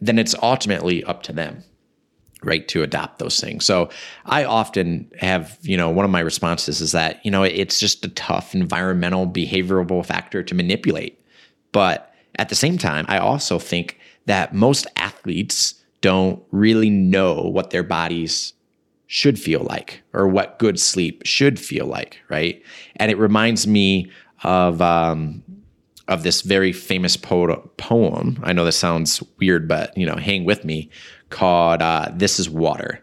then 0.00 0.18
it's 0.18 0.34
ultimately 0.42 1.04
up 1.04 1.22
to 1.24 1.32
them 1.32 1.62
right 2.44 2.66
to 2.68 2.82
adopt 2.82 3.18
those 3.18 3.40
things. 3.40 3.64
So 3.64 3.90
i 4.26 4.44
often 4.44 5.10
have 5.18 5.58
you 5.62 5.76
know 5.76 5.90
one 5.90 6.04
of 6.04 6.10
my 6.10 6.20
responses 6.20 6.80
is 6.80 6.92
that 6.92 7.24
you 7.24 7.30
know 7.30 7.42
it's 7.42 7.78
just 7.78 8.04
a 8.04 8.08
tough 8.10 8.54
environmental 8.54 9.26
behavioral 9.26 10.04
factor 10.04 10.42
to 10.42 10.54
manipulate. 10.54 11.20
But 11.72 12.12
at 12.36 12.48
the 12.48 12.54
same 12.56 12.78
time 12.78 13.04
i 13.08 13.18
also 13.18 13.58
think 13.58 13.98
that 14.26 14.54
most 14.54 14.86
athletes 14.96 15.74
don't 16.00 16.42
really 16.50 16.90
know 16.90 17.40
what 17.40 17.70
their 17.70 17.82
bodies 17.82 18.52
should 19.06 19.38
feel 19.38 19.60
like 19.60 20.02
or 20.12 20.26
what 20.26 20.58
good 20.58 20.78
sleep 20.80 21.22
should 21.24 21.58
feel 21.58 21.86
like 21.86 22.20
right? 22.28 22.62
And 22.96 23.10
it 23.10 23.18
reminds 23.18 23.66
me 23.66 24.10
of 24.42 24.82
um, 24.82 25.42
of 26.08 26.22
this 26.22 26.42
very 26.42 26.72
famous 26.72 27.16
po- 27.16 27.70
poem. 27.78 28.38
I 28.42 28.52
know 28.52 28.64
this 28.64 28.76
sounds 28.76 29.22
weird 29.38 29.68
but 29.68 29.96
you 29.96 30.04
know 30.04 30.16
hang 30.16 30.44
with 30.44 30.64
me 30.64 30.90
called 31.34 31.82
uh, 31.82 32.08
This 32.14 32.38
is 32.38 32.48
Water. 32.48 33.00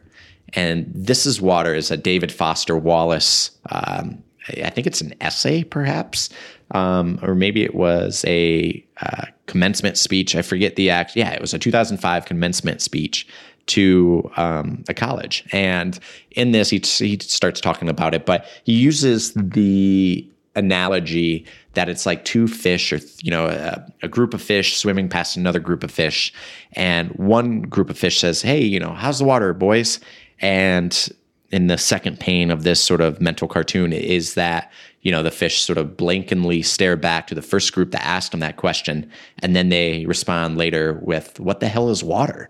And 0.53 0.91
This 0.95 1.25
is 1.25 1.39
Water 1.39 1.75
is 1.75 1.91
a 1.91 1.97
David 1.97 2.31
Foster 2.31 2.77
Wallace, 2.77 3.51
um, 3.69 4.23
I 4.47 4.69
think 4.69 4.87
it's 4.87 5.01
an 5.01 5.13
essay 5.21 5.63
perhaps, 5.63 6.29
um, 6.71 7.19
or 7.21 7.35
maybe 7.35 7.63
it 7.63 7.75
was 7.75 8.25
a 8.27 8.83
uh, 9.01 9.25
commencement 9.45 9.97
speech. 9.97 10.35
I 10.35 10.41
forget 10.41 10.75
the 10.75 10.89
act. 10.89 11.15
Yeah, 11.15 11.31
it 11.31 11.41
was 11.41 11.53
a 11.53 11.59
2005 11.59 12.25
commencement 12.25 12.81
speech 12.81 13.27
to 13.67 14.29
um, 14.37 14.83
a 14.89 14.93
college. 14.93 15.45
And 15.51 15.99
in 16.31 16.51
this, 16.51 16.69
he, 16.69 16.79
he 16.79 17.19
starts 17.21 17.61
talking 17.61 17.89
about 17.89 18.15
it, 18.15 18.25
but 18.25 18.45
he 18.63 18.73
uses 18.73 19.33
the 19.33 20.27
analogy 20.55 21.45
that 21.73 21.87
it's 21.87 22.05
like 22.05 22.25
two 22.25 22.47
fish 22.47 22.91
or 22.91 22.99
you 23.21 23.31
know 23.31 23.47
a, 23.47 23.85
a, 24.03 24.07
group 24.07 24.33
of 24.33 24.41
fish 24.41 24.77
swimming 24.77 25.07
past 25.07 25.37
another 25.37 25.59
group 25.59 25.83
of 25.83 25.91
fish. 25.91 26.33
And 26.73 27.09
one 27.11 27.61
group 27.61 27.89
of 27.89 27.97
fish 27.97 28.19
says 28.19 28.41
hey 28.41 28.61
you 28.61 28.79
know 28.79 28.93
how's 28.93 29.19
the 29.19 29.25
water 29.25 29.53
boys? 29.53 29.99
And 30.39 31.09
in 31.51 31.67
the 31.67 31.77
second 31.77 32.19
pane 32.19 32.49
of 32.49 32.63
this 32.63 32.81
sort 32.81 33.01
of 33.01 33.21
mental 33.21 33.47
cartoon 33.47 33.93
is 33.93 34.33
that 34.33 34.71
you 35.01 35.11
know 35.11 35.23
the 35.23 35.31
fish 35.31 35.61
sort 35.61 35.77
of 35.77 35.95
blankingly 35.95 36.63
stare 36.63 36.97
back 36.97 37.27
to 37.27 37.35
the 37.35 37.41
first 37.41 37.71
group 37.73 37.91
that 37.91 38.05
asked 38.05 38.31
them 38.31 38.41
that 38.41 38.57
question. 38.57 39.09
And 39.39 39.55
then 39.55 39.69
they 39.69 40.05
respond 40.05 40.57
later 40.57 40.99
with 41.01 41.39
what 41.39 41.59
the 41.59 41.67
hell 41.67 41.89
is 41.89 42.03
water? 42.03 42.49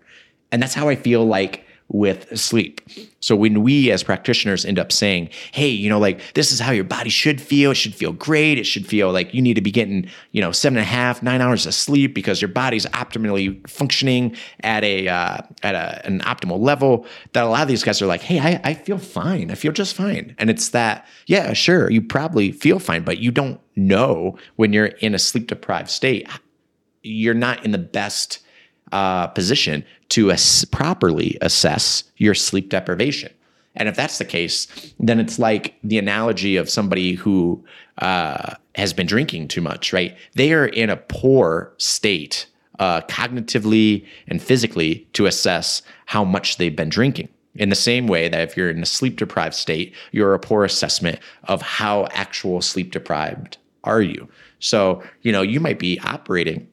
And 0.51 0.61
that's 0.61 0.73
how 0.73 0.89
I 0.89 0.95
feel 0.95 1.25
like 1.25 1.65
with 1.93 2.39
sleep. 2.39 2.81
So 3.19 3.35
when 3.35 3.61
we 3.63 3.91
as 3.91 4.01
practitioners 4.01 4.65
end 4.65 4.79
up 4.79 4.91
saying, 4.91 5.29
hey, 5.51 5.67
you 5.67 5.89
know, 5.89 5.99
like 5.99 6.33
this 6.33 6.51
is 6.51 6.59
how 6.59 6.71
your 6.71 6.85
body 6.85 7.09
should 7.09 7.41
feel, 7.41 7.71
it 7.71 7.75
should 7.75 7.93
feel 7.93 8.13
great. 8.13 8.57
It 8.57 8.63
should 8.63 8.87
feel 8.87 9.11
like 9.11 9.33
you 9.33 9.41
need 9.41 9.55
to 9.55 9.61
be 9.61 9.71
getting, 9.71 10.09
you 10.31 10.41
know, 10.41 10.51
seven 10.51 10.77
and 10.77 10.83
a 10.83 10.89
half, 10.89 11.21
nine 11.21 11.41
hours 11.41 11.65
of 11.65 11.73
sleep 11.73 12.15
because 12.15 12.41
your 12.41 12.49
body's 12.49 12.85
optimally 12.87 13.67
functioning 13.69 14.35
at 14.61 14.83
a 14.83 15.09
uh, 15.09 15.41
at 15.63 15.75
a, 15.75 16.05
an 16.05 16.21
optimal 16.21 16.59
level. 16.59 17.05
That 17.33 17.43
a 17.43 17.47
lot 17.47 17.61
of 17.61 17.67
these 17.67 17.83
guys 17.83 18.01
are 18.01 18.07
like, 18.07 18.21
hey, 18.21 18.39
I, 18.39 18.61
I 18.63 18.73
feel 18.73 18.97
fine. 18.97 19.51
I 19.51 19.55
feel 19.55 19.73
just 19.73 19.95
fine. 19.95 20.35
And 20.39 20.49
it's 20.49 20.69
that, 20.69 21.05
yeah, 21.27 21.53
sure, 21.53 21.91
you 21.91 22.01
probably 22.01 22.51
feel 22.51 22.79
fine, 22.79 23.03
but 23.03 23.17
you 23.17 23.31
don't 23.31 23.59
know 23.75 24.37
when 24.55 24.71
you're 24.71 24.85
in 24.85 25.13
a 25.13 25.19
sleep 25.19 25.47
deprived 25.47 25.89
state. 25.89 26.27
You're 27.03 27.33
not 27.33 27.65
in 27.65 27.71
the 27.71 27.77
best 27.77 28.39
uh, 28.91 29.27
position 29.27 29.83
to 30.09 30.31
ass- 30.31 30.65
properly 30.65 31.37
assess 31.41 32.03
your 32.17 32.33
sleep 32.33 32.69
deprivation. 32.69 33.31
And 33.75 33.87
if 33.87 33.95
that's 33.95 34.17
the 34.17 34.25
case, 34.25 34.67
then 34.99 35.19
it's 35.19 35.39
like 35.39 35.75
the 35.83 35.97
analogy 35.97 36.57
of 36.57 36.69
somebody 36.69 37.13
who 37.13 37.63
uh, 37.99 38.55
has 38.75 38.93
been 38.93 39.07
drinking 39.07 39.47
too 39.47 39.61
much, 39.61 39.93
right? 39.93 40.15
They 40.35 40.53
are 40.53 40.65
in 40.65 40.89
a 40.89 40.97
poor 40.97 41.73
state, 41.77 42.47
uh, 42.79 43.01
cognitively 43.01 44.05
and 44.27 44.41
physically, 44.41 45.07
to 45.13 45.25
assess 45.25 45.81
how 46.05 46.25
much 46.25 46.57
they've 46.57 46.75
been 46.75 46.89
drinking. 46.89 47.29
In 47.55 47.69
the 47.69 47.75
same 47.75 48.07
way 48.07 48.29
that 48.29 48.41
if 48.41 48.55
you're 48.55 48.69
in 48.69 48.81
a 48.81 48.85
sleep 48.85 49.17
deprived 49.17 49.55
state, 49.55 49.93
you're 50.11 50.33
a 50.33 50.39
poor 50.39 50.63
assessment 50.63 51.19
of 51.45 51.61
how 51.61 52.07
actual 52.11 52.61
sleep 52.61 52.91
deprived 52.91 53.57
are 53.83 54.01
you. 54.01 54.27
So, 54.59 55.03
you 55.21 55.31
know, 55.31 55.41
you 55.41 55.59
might 55.59 55.79
be 55.79 55.99
operating 56.01 56.67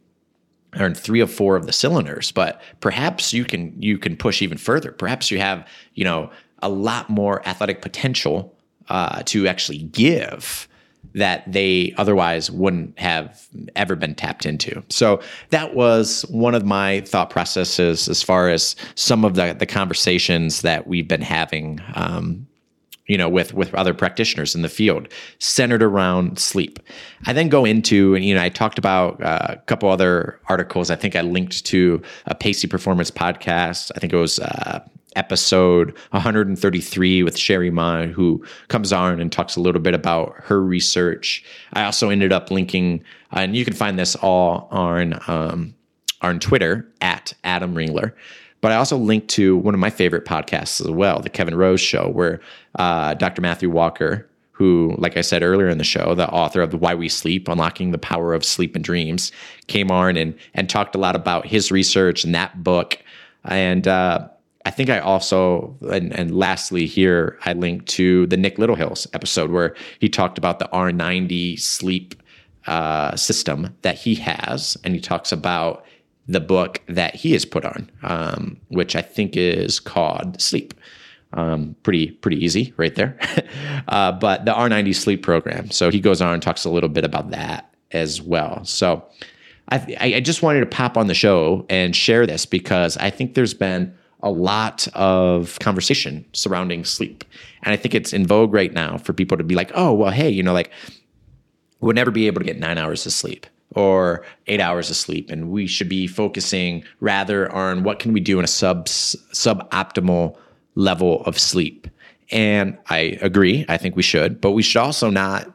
or 0.78 0.92
three 0.92 1.20
or 1.20 1.26
four 1.26 1.56
of 1.56 1.66
the 1.66 1.72
cylinders 1.72 2.32
but 2.32 2.60
perhaps 2.80 3.32
you 3.32 3.44
can 3.44 3.74
you 3.80 3.98
can 3.98 4.16
push 4.16 4.42
even 4.42 4.58
further 4.58 4.92
perhaps 4.92 5.30
you 5.30 5.38
have 5.38 5.66
you 5.94 6.04
know 6.04 6.30
a 6.62 6.68
lot 6.68 7.08
more 7.08 7.46
athletic 7.48 7.82
potential 7.82 8.54
uh, 8.88 9.22
to 9.24 9.46
actually 9.46 9.78
give 9.78 10.68
that 11.14 11.50
they 11.50 11.94
otherwise 11.96 12.50
wouldn't 12.50 12.98
have 12.98 13.46
ever 13.76 13.96
been 13.96 14.14
tapped 14.14 14.44
into. 14.44 14.82
So 14.88 15.20
that 15.50 15.74
was 15.74 16.22
one 16.28 16.54
of 16.54 16.64
my 16.64 17.00
thought 17.02 17.30
processes 17.30 18.08
as 18.08 18.22
far 18.22 18.48
as 18.48 18.76
some 18.94 19.24
of 19.24 19.34
the, 19.34 19.54
the 19.58 19.66
conversations 19.66 20.62
that 20.62 20.86
we've 20.86 21.08
been 21.08 21.22
having 21.22 21.80
um, 21.94 22.46
you 23.08 23.18
know, 23.18 23.28
with 23.28 23.54
with 23.54 23.74
other 23.74 23.94
practitioners 23.94 24.54
in 24.54 24.62
the 24.62 24.68
field, 24.68 25.08
centered 25.38 25.82
around 25.82 26.38
sleep. 26.38 26.78
I 27.26 27.32
then 27.32 27.48
go 27.48 27.64
into, 27.64 28.14
and 28.14 28.24
you 28.24 28.34
know, 28.34 28.42
I 28.42 28.50
talked 28.50 28.78
about 28.78 29.20
uh, 29.22 29.46
a 29.50 29.56
couple 29.56 29.88
other 29.88 30.38
articles. 30.48 30.90
I 30.90 30.96
think 30.96 31.16
I 31.16 31.22
linked 31.22 31.64
to 31.66 32.00
a 32.26 32.34
Pacey 32.34 32.68
Performance 32.68 33.10
podcast. 33.10 33.90
I 33.96 33.98
think 33.98 34.12
it 34.12 34.16
was 34.16 34.38
uh, 34.38 34.86
episode 35.16 35.96
133 36.10 37.22
with 37.22 37.36
Cheri 37.36 37.70
Mah, 37.70 38.06
who 38.06 38.44
comes 38.68 38.92
on 38.92 39.20
and 39.20 39.32
talks 39.32 39.56
a 39.56 39.60
little 39.60 39.80
bit 39.80 39.94
about 39.94 40.34
her 40.36 40.62
research. 40.62 41.42
I 41.72 41.84
also 41.84 42.10
ended 42.10 42.32
up 42.32 42.50
linking, 42.50 43.02
and 43.32 43.56
you 43.56 43.64
can 43.64 43.74
find 43.74 43.98
this 43.98 44.14
all 44.16 44.68
on 44.70 45.18
um, 45.26 45.74
on 46.20 46.40
Twitter 46.40 46.86
at 47.00 47.32
Adam 47.44 47.74
Ringler. 47.74 48.12
But 48.60 48.72
I 48.72 48.76
also 48.76 48.96
linked 48.96 49.28
to 49.28 49.56
one 49.56 49.74
of 49.74 49.80
my 49.80 49.90
favorite 49.90 50.24
podcasts 50.24 50.80
as 50.80 50.90
well, 50.90 51.20
the 51.20 51.30
Kevin 51.30 51.54
Rose 51.54 51.80
Show, 51.80 52.08
where 52.08 52.40
uh, 52.76 53.14
Dr. 53.14 53.40
Matthew 53.40 53.70
Walker, 53.70 54.28
who, 54.50 54.94
like 54.98 55.16
I 55.16 55.20
said 55.20 55.44
earlier 55.44 55.68
in 55.68 55.78
the 55.78 55.84
show, 55.84 56.14
the 56.14 56.28
author 56.28 56.60
of 56.60 56.74
Why 56.74 56.94
We 56.94 57.08
Sleep, 57.08 57.46
Unlocking 57.48 57.92
the 57.92 57.98
Power 57.98 58.34
of 58.34 58.44
Sleep 58.44 58.74
and 58.74 58.84
Dreams, 58.84 59.30
came 59.68 59.90
on 59.90 60.16
and 60.16 60.34
and 60.54 60.68
talked 60.68 60.96
a 60.96 60.98
lot 60.98 61.14
about 61.14 61.46
his 61.46 61.70
research 61.70 62.24
and 62.24 62.34
that 62.34 62.64
book. 62.64 62.98
And 63.44 63.86
uh, 63.86 64.28
I 64.64 64.70
think 64.70 64.90
I 64.90 64.98
also, 64.98 65.76
and, 65.90 66.12
and 66.12 66.36
lastly 66.36 66.86
here, 66.86 67.38
I 67.46 67.52
linked 67.52 67.86
to 67.90 68.26
the 68.26 68.36
Nick 68.36 68.56
Littlehales 68.56 69.06
episode 69.14 69.50
where 69.50 69.74
he 70.00 70.08
talked 70.08 70.36
about 70.36 70.58
the 70.58 70.68
R90 70.72 71.58
sleep 71.58 72.14
uh, 72.66 73.16
system 73.16 73.74
that 73.80 73.96
he 73.96 74.14
has, 74.16 74.76
and 74.84 74.94
he 74.94 75.00
talks 75.00 75.32
about 75.32 75.86
the 76.28 76.40
book 76.40 76.82
that 76.86 77.14
he 77.14 77.32
has 77.32 77.44
put 77.44 77.64
on, 77.64 77.90
um, 78.02 78.60
which 78.68 78.94
I 78.94 79.02
think 79.02 79.36
is 79.36 79.80
called 79.80 80.40
Sleep. 80.40 80.74
Um, 81.34 81.76
pretty 81.82 82.10
pretty 82.10 82.42
easy 82.42 82.72
right 82.76 82.94
there. 82.94 83.18
uh, 83.88 84.12
but 84.12 84.44
the 84.44 84.52
R90 84.52 84.94
sleep 84.94 85.22
program. 85.22 85.70
So 85.70 85.90
he 85.90 86.00
goes 86.00 86.22
on 86.22 86.32
and 86.32 86.42
talks 86.42 86.64
a 86.64 86.70
little 86.70 86.88
bit 86.88 87.04
about 87.04 87.30
that 87.30 87.74
as 87.90 88.22
well. 88.22 88.64
So 88.64 89.04
I, 89.70 89.96
I 90.00 90.20
just 90.20 90.42
wanted 90.42 90.60
to 90.60 90.66
pop 90.66 90.96
on 90.96 91.06
the 91.06 91.14
show 91.14 91.66
and 91.68 91.94
share 91.94 92.26
this 92.26 92.46
because 92.46 92.96
I 92.96 93.10
think 93.10 93.34
there's 93.34 93.52
been 93.52 93.94
a 94.22 94.30
lot 94.30 94.88
of 94.94 95.58
conversation 95.60 96.24
surrounding 96.32 96.84
sleep. 96.84 97.24
And 97.62 97.74
I 97.74 97.76
think 97.76 97.94
it's 97.94 98.14
in 98.14 98.26
vogue 98.26 98.54
right 98.54 98.72
now 98.72 98.96
for 98.96 99.12
people 99.12 99.36
to 99.36 99.44
be 99.44 99.54
like, 99.54 99.70
oh, 99.74 99.92
well, 99.92 100.10
hey, 100.10 100.30
you 100.30 100.42
know, 100.42 100.54
like 100.54 100.70
we'll 101.80 101.94
never 101.94 102.10
be 102.10 102.26
able 102.26 102.40
to 102.40 102.46
get 102.46 102.58
nine 102.58 102.78
hours 102.78 103.04
of 103.04 103.12
sleep 103.12 103.46
or 103.74 104.24
eight 104.46 104.60
hours 104.60 104.90
of 104.90 104.96
sleep 104.96 105.30
and 105.30 105.50
we 105.50 105.66
should 105.66 105.88
be 105.88 106.06
focusing 106.06 106.82
rather 107.00 107.52
on 107.52 107.82
what 107.82 107.98
can 107.98 108.12
we 108.12 108.20
do 108.20 108.38
in 108.38 108.44
a 108.44 108.48
sub 108.48 108.86
suboptimal 108.86 110.36
level 110.74 111.22
of 111.24 111.38
sleep. 111.38 111.88
And 112.30 112.76
i 112.90 113.18
agree 113.22 113.64
i 113.68 113.76
think 113.76 113.96
we 113.96 114.02
should 114.02 114.40
but 114.40 114.52
we 114.52 114.62
should 114.62 114.80
also 114.80 115.10
not 115.10 115.50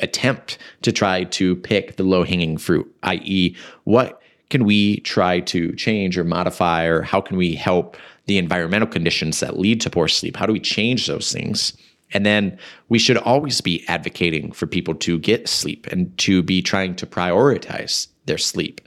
attempt 0.00 0.58
to 0.82 0.92
try 0.92 1.24
to 1.24 1.56
pick 1.56 1.96
the 1.96 2.02
low 2.02 2.24
hanging 2.24 2.56
fruit 2.58 2.90
i.e 3.02 3.56
what 3.84 4.20
can 4.50 4.64
we 4.64 5.00
try 5.00 5.40
to 5.40 5.72
change 5.76 6.18
or 6.18 6.24
modify 6.24 6.84
or 6.84 7.02
how 7.02 7.20
can 7.20 7.36
we 7.36 7.54
help 7.54 7.96
the 8.26 8.36
environmental 8.36 8.88
conditions 8.88 9.40
that 9.40 9.58
lead 9.58 9.80
to 9.80 9.90
poor 9.90 10.08
sleep? 10.08 10.36
How 10.36 10.46
do 10.46 10.52
we 10.52 10.60
change 10.60 11.06
those 11.06 11.32
things 11.32 11.72
and 12.12 12.26
then 12.26 12.58
we 12.88 12.98
should 12.98 13.16
always 13.16 13.60
be 13.60 13.84
advocating 13.88 14.52
for 14.52 14.66
people 14.66 14.94
to 14.96 15.18
get 15.18 15.48
sleep 15.48 15.86
and 15.88 16.16
to 16.18 16.42
be 16.42 16.62
trying 16.62 16.94
to 16.96 17.06
prioritize 17.06 18.08
their 18.26 18.38
sleep. 18.38 18.80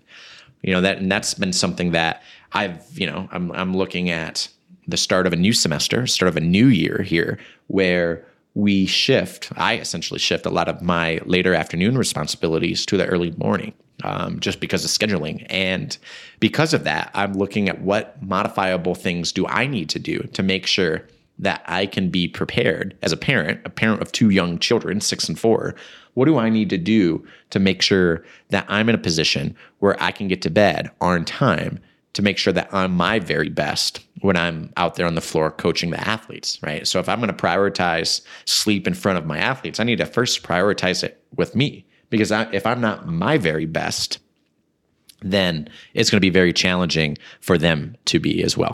You 0.61 0.73
know, 0.73 0.81
that 0.81 0.97
and 0.97 1.11
that's 1.11 1.33
been 1.33 1.53
something 1.53 1.91
that 1.91 2.21
I've, 2.53 2.85
you 2.97 3.07
know, 3.07 3.27
I'm 3.31 3.51
I'm 3.51 3.75
looking 3.75 4.09
at 4.09 4.47
the 4.87 4.97
start 4.97 5.27
of 5.27 5.33
a 5.33 5.37
new 5.37 5.53
semester, 5.53 6.07
start 6.07 6.29
of 6.29 6.37
a 6.37 6.41
new 6.41 6.67
year 6.67 7.01
here 7.01 7.39
where 7.67 8.25
we 8.55 8.85
shift, 8.85 9.51
I 9.55 9.77
essentially 9.77 10.19
shift 10.19 10.45
a 10.45 10.51
lot 10.51 10.67
of 10.67 10.81
my 10.81 11.19
later 11.25 11.55
afternoon 11.55 11.97
responsibilities 11.97 12.85
to 12.87 12.97
the 12.97 13.05
early 13.05 13.31
morning. 13.31 13.73
Um, 14.03 14.39
just 14.39 14.59
because 14.59 14.83
of 14.83 14.91
scheduling. 14.91 15.45
And 15.49 15.95
because 16.39 16.73
of 16.73 16.83
that, 16.83 17.11
I'm 17.13 17.33
looking 17.33 17.69
at 17.69 17.79
what 17.81 18.21
modifiable 18.21 18.95
things 18.95 19.31
do 19.31 19.47
I 19.47 19.67
need 19.67 19.87
to 19.89 19.99
do 19.99 20.19
to 20.33 20.43
make 20.43 20.65
sure 20.65 21.07
that 21.39 21.63
I 21.67 21.85
can 21.85 22.09
be 22.09 22.27
prepared 22.27 22.95
as 23.01 23.11
a 23.11 23.17
parent, 23.17 23.61
a 23.65 23.69
parent 23.69 24.01
of 24.01 24.11
two 24.11 24.29
young 24.29 24.59
children, 24.59 25.01
six 25.01 25.27
and 25.27 25.39
four. 25.39 25.75
What 26.13 26.25
do 26.25 26.37
I 26.37 26.49
need 26.49 26.69
to 26.69 26.77
do 26.77 27.25
to 27.49 27.59
make 27.59 27.81
sure 27.81 28.23
that 28.49 28.65
I'm 28.69 28.87
in 28.89 28.95
a 28.95 28.99
position 28.99 29.55
where 29.79 30.01
I 30.01 30.11
can 30.11 30.27
get 30.27 30.41
to 30.43 30.49
bed 30.49 30.91
on 31.01 31.25
time 31.25 31.79
to 32.13 32.21
make 32.21 32.37
sure 32.37 32.53
that 32.53 32.71
I'm 32.71 32.95
my 32.95 33.19
very 33.19 33.49
best 33.49 33.99
when 34.21 34.37
I'm 34.37 34.71
out 34.77 34.95
there 34.95 35.07
on 35.07 35.15
the 35.15 35.21
floor 35.21 35.49
coaching 35.51 35.89
the 35.89 36.07
athletes, 36.07 36.59
right? 36.61 36.87
So 36.87 36.99
if 36.99 37.09
I'm 37.09 37.19
going 37.19 37.35
to 37.35 37.43
prioritize 37.43 38.21
sleep 38.45 38.87
in 38.87 38.93
front 38.93 39.17
of 39.17 39.25
my 39.25 39.39
athletes, 39.39 39.79
I 39.79 39.83
need 39.83 39.97
to 39.97 40.05
first 40.05 40.43
prioritize 40.43 41.03
it 41.03 41.21
with 41.35 41.55
me 41.55 41.85
because 42.09 42.31
I, 42.31 42.43
if 42.51 42.67
I'm 42.67 42.79
not 42.79 43.07
my 43.07 43.39
very 43.39 43.65
best, 43.65 44.19
then 45.21 45.67
it's 45.95 46.09
going 46.09 46.17
to 46.17 46.21
be 46.21 46.29
very 46.29 46.53
challenging 46.53 47.17
for 47.41 47.57
them 47.57 47.97
to 48.05 48.19
be 48.19 48.43
as 48.43 48.55
well. 48.55 48.71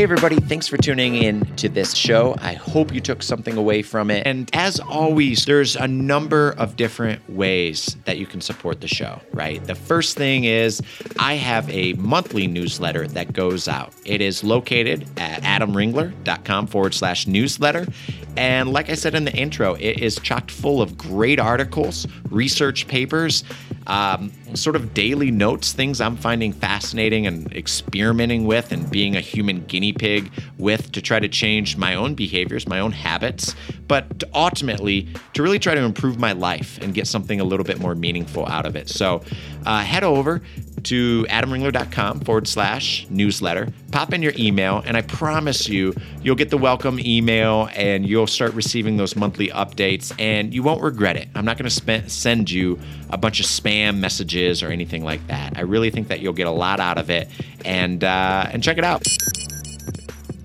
Hey, 0.00 0.04
everybody, 0.04 0.36
thanks 0.36 0.66
for 0.66 0.78
tuning 0.78 1.14
in 1.14 1.44
to 1.56 1.68
this 1.68 1.92
show. 1.92 2.34
I 2.40 2.54
hope 2.54 2.90
you 2.90 3.02
took 3.02 3.22
something 3.22 3.58
away 3.58 3.82
from 3.82 4.10
it. 4.10 4.26
And 4.26 4.48
as 4.54 4.80
always, 4.80 5.44
there's 5.44 5.76
a 5.76 5.86
number 5.86 6.52
of 6.52 6.76
different 6.76 7.28
ways 7.28 7.98
that 8.06 8.16
you 8.16 8.24
can 8.24 8.40
support 8.40 8.80
the 8.80 8.88
show, 8.88 9.20
right? 9.34 9.62
The 9.62 9.74
first 9.74 10.16
thing 10.16 10.44
is 10.44 10.80
I 11.18 11.34
have 11.34 11.68
a 11.68 11.92
monthly 11.92 12.46
newsletter 12.46 13.08
that 13.08 13.34
goes 13.34 13.68
out. 13.68 13.92
It 14.06 14.22
is 14.22 14.42
located 14.42 15.06
at 15.18 15.42
adamringler.com 15.42 16.68
forward 16.68 16.94
slash 16.94 17.26
newsletter. 17.26 17.86
And 18.38 18.72
like 18.72 18.88
I 18.88 18.94
said 18.94 19.14
in 19.14 19.26
the 19.26 19.34
intro, 19.34 19.74
it 19.74 20.00
is 20.00 20.18
chocked 20.18 20.50
full 20.50 20.80
of 20.80 20.96
great 20.96 21.38
articles, 21.38 22.06
research 22.30 22.88
papers, 22.88 23.44
um, 23.86 24.32
sort 24.54 24.76
of 24.76 24.94
daily 24.94 25.30
notes, 25.30 25.72
things 25.72 26.00
I'm 26.00 26.16
finding 26.16 26.52
fascinating 26.52 27.26
and 27.26 27.52
experimenting 27.54 28.44
with 28.44 28.72
and 28.72 28.88
being 28.90 29.16
a 29.16 29.20
human 29.20 29.64
guinea 29.66 29.92
pig 29.92 30.30
with 30.58 30.92
to 30.92 31.02
try 31.02 31.20
to 31.20 31.28
change 31.28 31.76
my 31.76 31.94
own 31.94 32.14
behaviors, 32.14 32.68
my 32.68 32.80
own 32.80 32.92
habits, 32.92 33.54
but 33.88 34.24
ultimately 34.34 35.08
to 35.34 35.42
really 35.42 35.58
try 35.58 35.74
to 35.74 35.80
improve 35.80 36.18
my 36.18 36.32
life 36.32 36.78
and 36.82 36.94
get 36.94 37.06
something 37.06 37.40
a 37.40 37.44
little 37.44 37.64
bit 37.64 37.78
more 37.80 37.94
meaningful 37.94 38.46
out 38.46 38.66
of 38.66 38.76
it. 38.76 38.88
So 38.88 39.22
uh, 39.66 39.80
head 39.80 40.04
over 40.04 40.42
to 40.84 41.26
adamringler.com 41.28 42.20
forward 42.20 42.48
slash 42.48 43.06
newsletter, 43.10 43.68
pop 43.92 44.14
in 44.14 44.22
your 44.22 44.32
email, 44.38 44.82
and 44.86 44.96
I 44.96 45.02
promise 45.02 45.68
you, 45.68 45.94
you'll 46.22 46.36
get 46.36 46.48
the 46.48 46.56
welcome 46.56 46.98
email 47.00 47.68
and 47.74 48.06
you'll 48.06 48.26
start 48.26 48.54
receiving 48.54 48.96
those 48.96 49.14
monthly 49.14 49.48
updates 49.48 50.14
and 50.18 50.54
you 50.54 50.62
won't 50.62 50.82
regret 50.82 51.16
it. 51.16 51.28
I'm 51.34 51.44
not 51.44 51.58
going 51.58 51.68
to 51.68 52.08
send 52.08 52.50
you 52.50 52.78
a 53.10 53.18
bunch 53.18 53.40
of 53.40 53.46
spam 53.46 53.98
messages 53.98 54.39
or 54.62 54.68
anything 54.68 55.04
like 55.04 55.26
that. 55.28 55.56
I 55.56 55.62
really 55.62 55.90
think 55.90 56.08
that 56.08 56.20
you'll 56.20 56.32
get 56.32 56.46
a 56.46 56.50
lot 56.50 56.80
out 56.80 56.98
of 56.98 57.10
it 57.10 57.28
and, 57.64 58.02
uh, 58.02 58.48
and 58.50 58.62
check 58.62 58.78
it 58.78 58.84
out. 58.84 59.02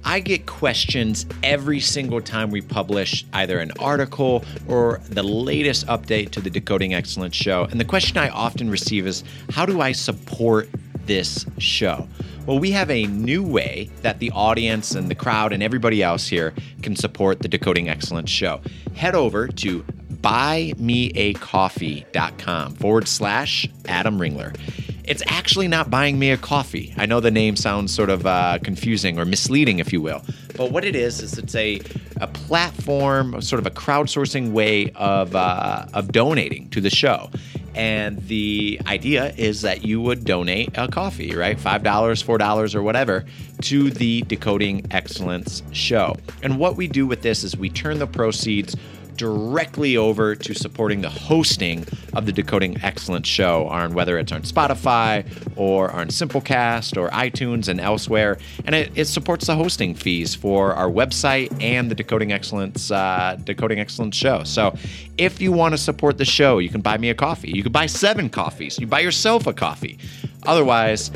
I 0.07 0.19
get 0.19 0.45
questions 0.45 1.25
every 1.41 1.79
single 1.79 2.21
time 2.21 2.51
we 2.51 2.61
publish 2.61 3.25
either 3.33 3.57
an 3.57 3.71
article 3.79 4.45
or 4.67 5.01
the 5.09 5.23
latest 5.23 5.87
update 5.87 6.29
to 6.31 6.41
the 6.41 6.51
Decoding 6.51 6.93
Excellence 6.93 7.35
show. 7.35 7.63
And 7.71 7.79
the 7.79 7.85
question 7.85 8.17
I 8.19 8.29
often 8.29 8.69
receive 8.69 9.07
is 9.07 9.23
how 9.49 9.65
do 9.65 9.81
I 9.81 9.93
support 9.93 10.69
this 11.07 11.45
show? 11.57 12.07
Well, 12.45 12.59
we 12.59 12.69
have 12.71 12.91
a 12.91 13.07
new 13.07 13.41
way 13.41 13.89
that 14.03 14.19
the 14.19 14.29
audience 14.29 14.93
and 14.93 15.09
the 15.09 15.15
crowd 15.15 15.51
and 15.51 15.63
everybody 15.63 16.03
else 16.03 16.27
here 16.27 16.53
can 16.83 16.95
support 16.95 17.39
the 17.39 17.47
Decoding 17.47 17.89
Excellence 17.89 18.29
show. 18.29 18.61
Head 18.95 19.15
over 19.15 19.47
to 19.47 19.83
buymeacoffee.com 20.25 22.73
forward 22.73 23.07
slash 23.07 23.69
Adam 23.87 24.17
Ringler. 24.17 24.59
It's 25.03 25.21
actually 25.27 25.67
not 25.67 25.91
buying 25.91 26.17
me 26.17 26.31
a 26.31 26.37
coffee. 26.37 26.95
I 26.97 27.05
know 27.05 27.19
the 27.19 27.29
name 27.29 27.55
sounds 27.55 27.93
sort 27.93 28.09
of 28.09 28.25
uh, 28.25 28.57
confusing 28.63 29.19
or 29.19 29.25
misleading, 29.25 29.77
if 29.77 29.93
you 29.93 30.01
will. 30.01 30.23
But 30.57 30.71
what 30.71 30.83
it 30.83 30.95
is 30.95 31.21
is 31.21 31.37
it's 31.37 31.53
a, 31.53 31.79
a 32.21 32.25
platform, 32.25 33.39
sort 33.43 33.59
of 33.59 33.67
a 33.67 33.69
crowdsourcing 33.69 34.51
way 34.51 34.89
of 34.95 35.35
uh, 35.35 35.85
of 35.93 36.11
donating 36.11 36.71
to 36.71 36.81
the 36.81 36.89
show. 36.89 37.29
And 37.75 38.25
the 38.27 38.81
idea 38.87 39.31
is 39.37 39.61
that 39.61 39.83
you 39.83 40.01
would 40.01 40.23
donate 40.23 40.69
a 40.75 40.87
coffee, 40.87 41.35
right? 41.35 41.57
$5, 41.57 41.83
$4, 41.83 42.75
or 42.75 42.81
whatever, 42.81 43.25
to 43.63 43.91
the 43.91 44.21
Decoding 44.21 44.85
Excellence 44.91 45.61
show. 45.71 46.15
And 46.41 46.57
what 46.57 46.77
we 46.77 46.87
do 46.87 47.05
with 47.05 47.21
this 47.21 47.43
is 47.43 47.57
we 47.57 47.69
turn 47.69 47.99
the 47.99 48.07
proceeds 48.07 48.77
directly 49.17 49.97
over 49.97 50.35
to 50.35 50.53
supporting 50.53 51.01
the 51.01 51.09
hosting 51.09 51.85
of 52.13 52.25
the 52.25 52.31
Decoding 52.31 52.81
Excellence 52.83 53.27
show 53.27 53.67
on 53.67 53.93
whether 53.93 54.17
it's 54.17 54.31
on 54.31 54.43
Spotify 54.43 55.25
or 55.55 55.91
on 55.91 56.07
Simplecast 56.07 56.97
or 56.97 57.09
iTunes 57.09 57.67
and 57.67 57.79
elsewhere. 57.79 58.37
And 58.65 58.75
it, 58.75 58.91
it 58.95 59.05
supports 59.05 59.47
the 59.47 59.55
hosting 59.55 59.95
fees 59.95 60.35
for 60.35 60.73
our 60.73 60.89
website 60.89 61.55
and 61.61 61.89
the 61.89 61.95
Decoding 61.95 62.31
Excellence 62.31 62.91
uh, 62.91 63.37
Decoding 63.43 63.79
Excellence 63.79 64.15
show. 64.15 64.43
So 64.43 64.75
if 65.17 65.41
you 65.41 65.51
want 65.51 65.73
to 65.73 65.77
support 65.77 66.17
the 66.17 66.25
show, 66.25 66.59
you 66.59 66.69
can 66.69 66.81
buy 66.81 66.97
me 66.97 67.09
a 67.09 67.15
coffee. 67.15 67.51
You 67.51 67.63
can 67.63 67.71
buy 67.71 67.85
seven 67.85 68.29
coffees. 68.29 68.79
You 68.79 68.87
buy 68.87 69.01
yourself 69.01 69.47
a 69.47 69.53
coffee. 69.53 69.97
Otherwise, 70.43 71.11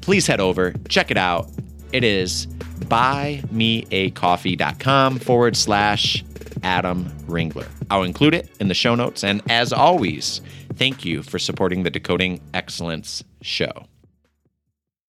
please 0.00 0.26
head 0.26 0.40
over, 0.40 0.74
check 0.88 1.10
it 1.10 1.16
out. 1.16 1.48
It 1.92 2.04
is 2.04 2.46
buymeacoffee.com 2.86 5.18
forward 5.18 5.56
slash 5.56 6.24
Adam 6.62 7.04
Ringler. 7.26 7.68
I'll 7.90 8.02
include 8.02 8.34
it 8.34 8.50
in 8.60 8.68
the 8.68 8.74
show 8.74 8.94
notes. 8.94 9.24
And 9.24 9.42
as 9.50 9.72
always, 9.72 10.40
thank 10.74 11.04
you 11.04 11.22
for 11.22 11.38
supporting 11.38 11.82
the 11.82 11.90
Decoding 11.90 12.40
Excellence 12.54 13.22
show. 13.42 13.86